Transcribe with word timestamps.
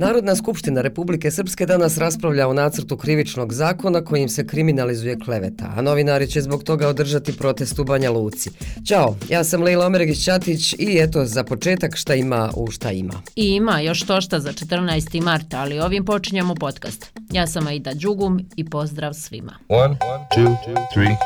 Narodna 0.00 0.36
skupština 0.36 0.80
Republike 0.80 1.30
Srpske 1.30 1.66
danas 1.66 1.98
raspravlja 1.98 2.48
o 2.48 2.52
nacrtu 2.52 2.96
krivičnog 2.96 3.52
zakona 3.52 4.04
kojim 4.04 4.28
se 4.28 4.46
kriminalizuje 4.46 5.18
kleveta, 5.24 5.72
a 5.76 5.82
novinari 5.82 6.26
će 6.26 6.40
zbog 6.40 6.62
toga 6.62 6.88
održati 6.88 7.36
protest 7.36 7.78
u 7.78 7.84
Banja 7.84 8.10
Luci. 8.10 8.50
Ćao, 8.86 9.16
ja 9.28 9.44
sam 9.44 9.62
Leila 9.62 9.86
Omeregić-Ćatić 9.86 10.74
i 10.78 10.98
eto 11.00 11.24
za 11.24 11.44
početak 11.44 11.96
šta 11.96 12.14
ima 12.14 12.50
u 12.56 12.70
šta 12.70 12.90
ima. 12.90 13.22
I 13.36 13.46
ima 13.46 13.80
još 13.80 14.02
to 14.02 14.20
šta 14.20 14.40
za 14.40 14.52
14. 14.52 15.22
marta, 15.22 15.60
ali 15.60 15.80
ovim 15.80 16.04
počinjemo 16.04 16.54
podcast. 16.54 17.06
Ja 17.32 17.46
sam 17.46 17.66
Aida 17.66 17.94
Đugum 17.94 18.40
i 18.56 18.64
pozdrav 18.64 19.14
svima. 19.14 19.52
One, 19.68 19.96
two, 20.36 20.56
three, 20.94 21.16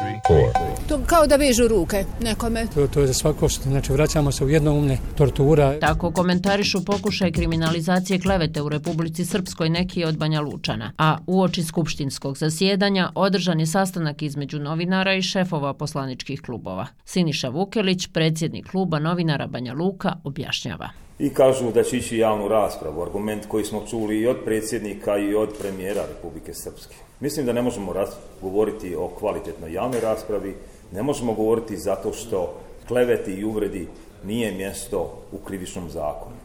to 0.89 1.01
kao 1.07 1.27
da 1.27 1.37
vežu 1.37 1.69
ruke 1.69 2.05
nekome. 2.21 2.67
To, 2.75 2.87
to 2.87 3.01
je 3.01 3.07
za 3.07 3.15
svako 3.15 3.49
što, 3.49 3.63
znači 3.63 3.93
vraćamo 3.93 4.33
se 4.33 4.45
u 4.45 4.49
jednoumne 4.49 4.99
tortura. 5.17 5.79
Tako 5.81 6.11
komentarišu 6.11 6.85
pokušaj 6.85 7.33
kriminalizacije 7.33 8.21
klevete 8.21 8.64
u 8.65 8.69
Republici 8.69 9.25
Srpskoj 9.25 9.69
neki 9.69 10.05
od 10.05 10.19
Banja 10.19 10.41
Lučana. 10.41 10.93
A 10.99 11.19
u 11.27 11.43
oči 11.43 11.63
skupštinskog 11.63 12.37
zasjedanja 12.37 13.11
održan 13.15 13.61
je 13.61 13.67
sastanak 13.67 14.23
između 14.23 14.59
novinara 14.59 15.15
i 15.15 15.23
šefova 15.23 15.75
poslaničkih 15.75 16.41
klubova. 16.41 16.87
Siniša 17.05 17.49
Vukelić, 17.49 18.07
predsjednik 18.07 18.71
kluba 18.71 18.99
novinara 18.99 19.47
Banja 19.47 19.75
Luka, 19.75 20.13
objašnjava. 20.25 20.89
I 21.19 21.31
kažu 21.31 21.73
da 21.73 21.83
će 21.83 21.99
ići 21.99 22.19
javnu 22.19 22.49
raspravu, 22.49 23.03
argument 23.03 23.47
koji 23.49 23.65
smo 23.65 23.87
čuli 23.91 24.21
i 24.21 24.27
od 24.27 24.37
predsjednika 24.45 25.19
i 25.19 25.35
od 25.35 25.49
premijera 25.61 26.03
Republike 26.09 26.55
Srpske. 26.55 26.95
Mislim 27.21 27.47
da 27.47 27.53
ne 27.53 27.63
možemo 27.63 27.95
govoriti 28.43 28.95
o 28.95 29.09
kvalitetnoj 29.09 29.73
javnoj 29.73 30.01
raspravi, 30.01 30.55
ne 30.93 31.03
možemo 31.03 31.35
govoriti 31.35 31.77
zato 31.77 32.13
što 32.13 32.61
kleveti 32.89 33.33
i 33.33 33.45
uvredi 33.45 33.89
nije 34.25 34.53
mjesto 34.53 35.23
u 35.33 35.39
krivičnom 35.39 35.91
zakonu. 35.91 36.37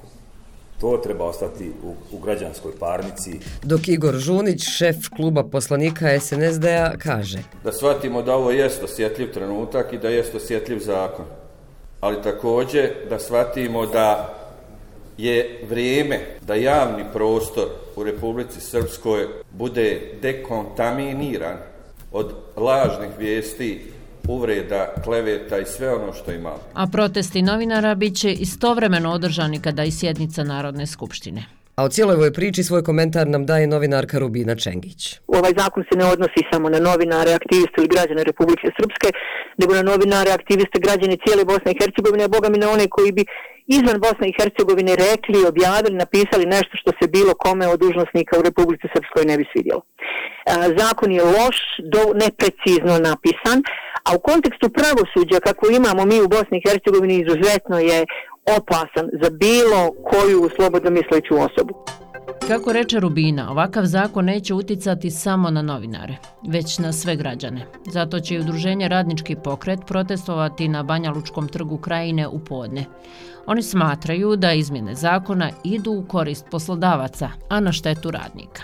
To 0.82 0.98
treba 0.98 1.26
ostati 1.26 1.72
u, 1.84 1.96
u 2.12 2.20
građanskoj 2.20 2.72
parnici. 2.80 3.40
Dok 3.64 3.88
Igor 3.88 4.16
Žunić, 4.16 4.64
šef 4.64 4.96
kluba 5.16 5.44
poslanika 5.44 6.20
SNSD-a, 6.20 6.98
kaže 6.98 7.44
Da 7.64 7.72
shvatimo 7.72 8.22
da 8.22 8.36
ovo 8.36 8.52
jest 8.52 8.84
osjetljiv 8.84 9.34
trenutak 9.34 9.94
i 9.94 9.98
da 9.98 10.10
jest 10.10 10.36
osjetljiv 10.36 10.80
zakon. 10.80 11.26
Ali 12.00 12.22
također 12.22 12.90
da 13.10 13.20
shvatimo 13.20 13.86
da 13.86 14.36
je 15.18 15.60
vrijeme 15.70 16.20
da 16.42 16.56
javni 16.56 17.04
prostor 17.14 17.68
u 17.96 18.04
Republici 18.04 18.62
Srpskoj 18.62 19.28
bude 19.52 20.02
dekontaminiran 20.22 21.58
od 22.12 22.34
lažnih 22.56 23.10
vijesti 23.18 23.82
uvreda, 24.30 24.94
kleveta 25.04 25.58
i 25.58 25.66
sve 25.66 25.94
ono 25.96 26.14
što 26.14 26.32
ima. 26.32 26.52
A 26.74 26.88
protesti 26.92 27.42
novinara 27.42 27.96
bit 27.96 28.16
će 28.16 28.32
istovremeno 28.32 29.12
održani 29.12 29.62
kada 29.62 29.84
i 29.84 29.92
sjednica 29.92 30.44
Narodne 30.44 30.88
skupštine. 30.88 31.44
A 31.76 31.84
o 31.84 31.90
cijeloj 31.90 32.16
ovoj 32.16 32.34
priči 32.34 32.64
svoj 32.64 32.84
komentar 32.84 33.28
nam 33.28 33.46
daje 33.46 33.68
novinarka 33.68 34.20
Rubina 34.20 34.56
Čengić. 34.56 35.20
Ovaj 35.28 35.54
zakon 35.58 35.84
se 35.90 35.98
ne 35.98 36.06
odnosi 36.06 36.42
samo 36.52 36.70
na 36.70 36.80
novinare, 36.80 37.32
aktiviste 37.34 37.78
ili 37.78 37.94
građane 37.96 38.24
Republike 38.24 38.68
Srpske, 38.78 39.10
nego 39.58 39.74
na 39.74 39.84
novinare, 39.92 40.32
aktiviste, 40.32 40.78
građane 40.86 41.16
cijele 41.24 41.44
Bosne 41.46 41.72
i 41.72 41.80
Hercegovine, 41.82 42.24
a 42.24 42.34
boga 42.36 42.50
mi 42.50 42.58
na 42.58 42.70
one 42.76 42.86
koji 42.96 43.12
bi 43.12 43.24
izvan 43.78 43.98
Bosne 44.06 44.26
i 44.30 44.36
Hercegovine 44.40 44.94
rekli, 45.08 45.48
objavili, 45.52 46.02
napisali 46.04 46.46
nešto 46.56 46.74
što 46.82 46.92
se 46.98 47.06
bilo 47.16 47.34
kome 47.44 47.66
od 47.68 47.80
dužnosnika 47.80 48.40
u 48.40 48.46
Republici 48.50 48.88
Srpskoj 48.94 49.24
ne 49.30 49.36
bi 49.38 49.46
svidjelo. 49.52 49.82
Zakon 50.82 51.10
je 51.12 51.24
loš, 51.36 51.58
do, 51.94 52.02
neprecizno 52.24 52.94
napisan, 53.10 53.60
a 54.10 54.16
u 54.16 54.20
kontekstu 54.20 54.68
pravosuđa 54.70 55.40
kako 55.40 55.66
imamo 55.80 56.06
mi 56.06 56.22
u 56.22 56.28
Bosni 56.28 56.58
i 56.58 56.70
Hercegovini 56.70 57.16
izuzetno 57.24 57.78
je 57.80 58.06
opasan 58.58 59.06
za 59.22 59.30
bilo 59.30 59.82
koju 60.10 60.50
slobodno 60.56 60.90
misleću 60.90 61.34
osobu. 61.48 61.74
Kako 62.48 62.74
reče 62.74 63.00
Rubina, 63.00 63.52
ovakav 63.52 63.86
zakon 63.86 64.26
neće 64.26 64.54
uticati 64.54 65.12
samo 65.12 65.50
na 65.50 65.62
novinare, 65.62 66.16
već 66.48 66.80
na 66.80 66.94
sve 66.94 67.16
građane. 67.16 67.66
Zato 67.86 68.20
će 68.20 68.36
i 68.36 68.40
udruženje 68.40 68.88
Radnički 68.88 69.36
pokret 69.44 69.80
protestovati 69.88 70.68
na 70.68 70.84
Banja 70.84 71.12
Lučkom 71.12 71.48
trgu 71.48 71.78
krajine 71.78 72.28
u 72.28 72.40
podne. 72.40 72.86
Oni 73.46 73.64
smatraju 73.64 74.36
da 74.36 74.54
izmjene 74.54 74.96
zakona 74.96 75.50
idu 75.64 75.92
u 75.92 76.06
korist 76.08 76.46
poslodavaca, 76.52 77.30
a 77.50 77.60
na 77.60 77.72
štetu 77.72 78.12
radnika. 78.12 78.62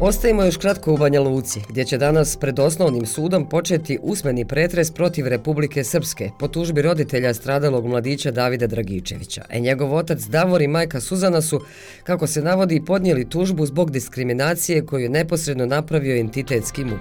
Ostajemo 0.00 0.42
još 0.42 0.56
kratko 0.56 0.94
u 0.94 0.96
Banja 0.96 1.20
Luci, 1.20 1.60
gdje 1.68 1.84
će 1.84 1.98
danas 1.98 2.36
pred 2.36 2.58
osnovnim 2.58 3.06
sudom 3.06 3.48
početi 3.48 3.98
usmeni 4.02 4.44
pretres 4.44 4.90
protiv 4.90 5.26
Republike 5.26 5.84
Srpske 5.84 6.30
po 6.38 6.48
tužbi 6.48 6.82
roditelja 6.82 7.34
stradalog 7.34 7.86
mladića 7.86 8.30
Davida 8.30 8.66
Dragičevića. 8.66 9.44
E 9.50 9.60
njegov 9.60 9.94
otac 9.94 10.22
Davor 10.22 10.62
i 10.62 10.68
majka 10.68 11.00
Suzana 11.00 11.42
su, 11.42 11.60
kako 12.04 12.26
se 12.26 12.42
navodi, 12.42 12.84
podnijeli 12.86 13.28
tužbu 13.28 13.66
zbog 13.66 13.90
diskriminacije 13.90 14.86
koju 14.86 15.02
je 15.02 15.08
neposredno 15.08 15.66
napravio 15.66 16.16
entitetski 16.16 16.84
MUP. 16.84 17.00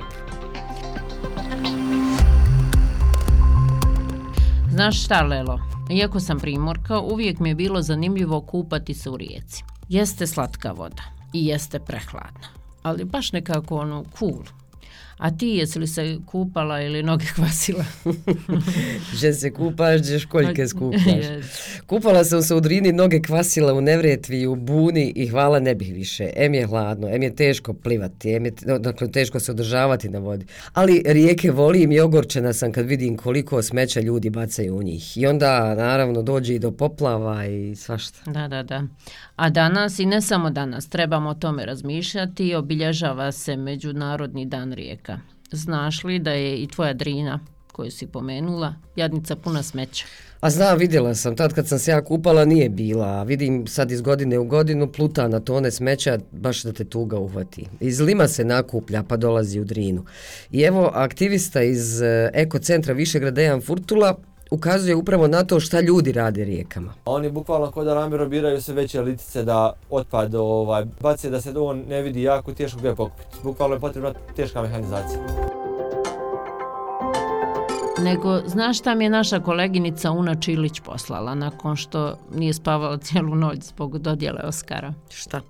Znaš 4.72 5.04
šta, 5.04 5.22
Lelo? 5.22 5.60
Iako 5.92 6.20
sam 6.20 6.40
primorka, 6.40 7.00
uvijek 7.00 7.40
mi 7.40 7.50
je 7.50 7.56
bilo 7.56 7.82
zanimljivo 7.82 8.42
kupati 8.42 8.94
se 8.94 9.10
u 9.10 9.18
rijeci. 9.18 9.64
Jeste 9.90 10.28
slatka 10.28 10.72
voda 10.72 11.04
i 11.34 11.46
jeste 11.46 11.80
prehladna 11.80 12.65
ali 12.86 13.04
baš 13.04 13.32
nekako 13.32 13.78
ono 13.78 14.06
cool. 14.20 14.44
A 15.18 15.38
ti 15.38 15.48
jesi 15.48 15.80
li 15.80 15.88
se 15.88 16.18
kupala 16.26 16.82
ili 16.82 17.04
noge 17.04 17.26
kvasila? 17.36 17.86
že 19.20 19.34
se 19.34 19.52
kupaš, 19.52 20.02
že 20.02 20.20
školjke 20.20 20.68
skupaš. 20.68 21.26
Kupala 21.88 22.24
sam 22.24 22.42
se 22.42 22.56
u 22.56 22.60
Drini, 22.60 22.92
noge 22.92 23.22
kvasila 23.22 23.74
u 23.74 23.82
Nevretvi, 23.82 24.48
u 24.48 24.56
Buni 24.56 25.14
i 25.16 25.28
hvala 25.28 25.60
ne 25.60 25.76
bih 25.76 25.94
više. 25.94 26.30
Em 26.36 26.54
je 26.54 26.68
hladno, 26.68 27.10
em 27.10 27.24
je 27.24 27.36
teško 27.36 27.74
plivati, 27.74 28.34
em 28.34 28.46
je 28.46 28.52
dakle, 28.80 29.12
teško 29.12 29.40
se 29.40 29.52
održavati 29.52 30.10
na 30.10 30.20
vodi. 30.20 30.46
Ali 30.74 31.04
rijeke 31.06 31.52
volim 31.52 31.92
i 31.92 32.00
ogorčena 32.00 32.54
sam 32.54 32.72
kad 32.72 32.86
vidim 32.86 33.18
koliko 33.18 33.62
smeća 33.62 34.00
ljudi 34.00 34.30
bacaju 34.30 34.76
u 34.78 34.84
njih. 34.84 35.18
I 35.18 35.28
onda 35.28 35.76
naravno 35.76 36.22
dođe 36.22 36.56
i 36.56 36.60
do 36.60 36.72
poplava 36.72 37.46
i 37.46 37.76
svašta. 37.76 38.32
Da, 38.32 38.48
da, 38.48 38.64
da. 38.64 38.84
A 39.36 39.50
danas 39.50 40.00
i 40.00 40.06
ne 40.06 40.22
samo 40.22 40.50
danas 40.50 40.90
trebamo 40.90 41.30
o 41.30 41.34
tome 41.34 41.66
razmišljati 41.66 42.56
obilježava 42.56 43.32
se 43.32 43.56
Međunarodni 43.56 44.46
dan 44.46 44.74
rijeka. 44.74 45.05
Znaš 45.52 46.04
li 46.04 46.20
da 46.20 46.32
je 46.32 46.58
i 46.58 46.68
tvoja 46.68 46.94
drina 46.94 47.40
koju 47.72 47.92
si 47.92 48.08
pomenula, 48.08 48.74
jadnica 48.96 49.36
puna 49.36 49.64
smeća? 49.64 50.06
A 50.40 50.50
zna, 50.50 50.74
vidjela 50.74 51.16
sam, 51.16 51.36
tad 51.36 51.54
kad 51.54 51.68
sam 51.68 51.80
se 51.80 51.92
ja 51.92 52.04
kupala 52.04 52.46
nije 52.46 52.70
bila, 52.70 53.08
a 53.08 53.24
vidim 53.24 53.68
sad 53.68 53.92
iz 53.92 54.02
godine 54.02 54.40
u 54.40 54.46
godinu 54.46 54.92
pluta 54.92 55.28
na 55.28 55.40
tone 55.40 55.72
smeća, 55.72 56.20
baš 56.32 56.64
da 56.64 56.74
te 56.74 56.86
tuga 56.86 57.20
uhvati. 57.20 57.68
Iz 57.80 58.00
Lima 58.00 58.28
se 58.28 58.46
nakuplja 58.46 59.04
pa 59.04 59.18
dolazi 59.18 59.60
u 59.60 59.64
drinu. 59.64 60.06
I 60.52 60.62
evo, 60.62 60.92
aktivista 60.94 61.62
iz 61.62 62.02
eh, 62.02 62.30
Eko 62.34 62.60
centra 62.60 62.94
Višegrada 62.94 63.36
Dejan 63.36 63.62
Furtula 63.62 64.18
ukazuje 64.52 64.96
upravo 64.96 65.28
na 65.28 65.44
to 65.44 65.60
šta 65.60 65.82
ljudi 65.82 66.12
rade 66.12 66.44
rijekama. 66.44 66.94
Oni 67.06 67.30
bukvalno 67.30 67.72
kod 67.72 67.86
da 67.86 67.96
namjero 67.96 68.30
biraju 68.30 68.62
se 68.62 68.74
veće 68.74 69.02
litice 69.02 69.44
da 69.44 69.74
otpad 69.90 70.36
ovaj, 70.36 70.86
baci 71.02 71.30
da 71.30 71.42
se 71.42 71.54
to 71.54 71.74
ne 71.74 72.02
vidi 72.02 72.22
jako 72.22 72.54
teško 72.54 72.78
gdje 72.80 72.96
pokupiti. 72.96 73.38
Bukvalno 73.44 73.76
je 73.76 73.80
potrebna 73.80 74.14
teška 74.36 74.62
mehanizacija. 74.62 75.20
Nego, 78.04 78.42
znaš 78.48 78.80
šta 78.80 78.96
mi 78.96 79.04
je 79.04 79.10
naša 79.10 79.40
koleginica 79.40 80.12
Una 80.12 80.36
Čilić 80.36 80.80
poslala 80.80 81.36
nakon 81.36 81.76
što 81.76 82.18
nije 82.36 82.54
spavala 82.54 82.98
cijelu 82.98 83.36
noć 83.36 83.60
zbog 83.60 83.98
dodjele 83.98 84.42
Oskara? 84.44 84.94
Šta? 85.10 85.42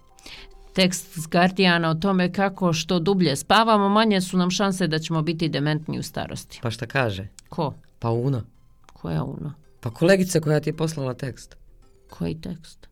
Tekst 0.73 1.07
s 1.13 1.27
Guardiana 1.27 1.89
o 1.89 1.95
tome 1.95 2.33
kako 2.33 2.73
što 2.73 2.99
dublje 2.99 3.35
spavamo, 3.35 3.89
manje 3.89 4.21
su 4.21 4.37
nam 4.37 4.51
šanse 4.51 4.87
da 4.87 4.99
ćemo 4.99 5.21
biti 5.21 5.49
dementni 5.49 5.99
u 5.99 6.03
starosti. 6.03 6.59
Pa 6.63 6.71
šta 6.71 6.85
kaže? 6.85 7.27
Ko? 7.49 7.73
Pa 7.99 8.09
Una. 8.09 8.41
Koja 9.05 9.23
Una? 9.23 9.53
Pa 9.81 9.89
kolegica 9.89 10.39
koja 10.39 10.59
ti 10.59 10.69
je 10.69 10.77
poslala 10.77 11.13
tekst. 11.13 11.57
Koji 12.09 12.41
tekst? 12.41 12.87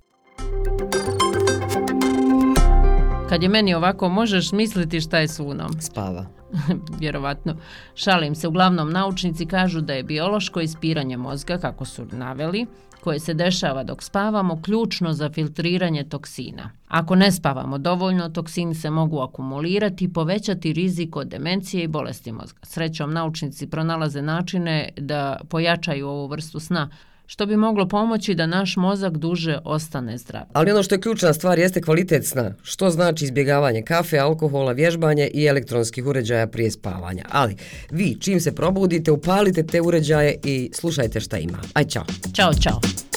Kad 3.29 3.43
je 3.43 3.49
meni 3.49 3.73
ovako, 3.73 4.09
možeš 4.09 4.52
misliti 4.52 5.02
šta 5.02 5.20
je 5.20 5.28
s 5.28 5.40
Unom? 5.40 5.82
Spava. 5.82 6.26
Vjerovatno. 7.00 7.55
Šalim 7.96 8.35
se, 8.35 8.47
uglavnom 8.47 8.90
naučnici 8.90 9.46
kažu 9.46 9.82
da 9.82 9.94
je 9.94 10.03
biološko 10.03 10.61
ispiranje 10.61 11.17
mozga, 11.17 11.58
kako 11.58 11.85
su 11.85 12.05
naveli, 12.11 12.66
koje 13.03 13.20
se 13.20 13.34
dešava 13.34 13.84
dok 13.84 14.03
spavamo, 14.03 14.61
ključno 14.61 15.14
za 15.14 15.29
filtriranje 15.29 16.03
toksina. 16.03 16.70
Ako 16.88 17.16
ne 17.16 17.32
spavamo 17.32 17.78
dovoljno, 17.78 18.29
toksini 18.29 18.76
se 18.76 18.90
mogu 18.90 19.20
akumulirati 19.20 20.05
i 20.05 20.14
povećati 20.14 20.73
rizik 20.73 21.16
od 21.16 21.28
demencije 21.28 21.84
i 21.84 21.88
bolesti 21.88 22.32
mozga. 22.32 22.59
Srećom, 22.64 23.14
naučnici 23.14 23.70
pronalaze 23.70 24.22
načine 24.22 24.90
da 24.97 25.40
pojačaju 25.50 26.08
ovu 26.08 26.28
vrstu 26.28 26.59
sna, 26.59 26.90
što 27.34 27.46
bi 27.46 27.58
moglo 27.58 27.88
pomoći 27.88 28.35
da 28.35 28.46
naš 28.46 28.76
mozak 28.78 29.18
duže 29.18 29.58
ostane 29.64 30.18
zdrav. 30.18 30.44
Ali 30.53 30.72
ono 30.72 30.84
što 30.84 30.96
je 30.96 31.02
ključna 31.02 31.34
stvar 31.34 31.59
jeste 31.59 31.82
kvalitet 31.82 32.26
sna, 32.26 32.53
što 32.64 32.90
znači 32.90 33.26
izbjegavanje 33.26 33.82
kafe, 33.82 34.18
alkohola, 34.18 34.72
vježbanje 34.72 35.30
i 35.34 35.46
elektronskih 35.46 36.06
uređaja 36.06 36.47
prije 36.47 36.72
spavanja. 36.72 37.26
Ali 37.30 37.56
vi 37.91 38.18
čim 38.20 38.40
se 38.40 38.56
probudite, 38.56 39.12
upalite 39.12 39.64
te 39.64 39.82
uređaje 39.82 40.35
i 40.44 40.70
slušajte 40.74 41.20
šta 41.20 41.38
ima. 41.38 41.58
Aj, 41.74 41.85
čao. 41.85 42.06
Ćao, 42.35 42.53
čao. 42.53 43.13